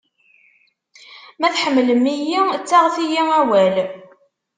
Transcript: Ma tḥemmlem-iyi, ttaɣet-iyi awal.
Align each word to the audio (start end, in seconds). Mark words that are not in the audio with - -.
Ma 1.39 1.47
tḥemmlem-iyi, 1.55 2.41
ttaɣet-iyi 2.61 3.21
awal. 3.39 3.75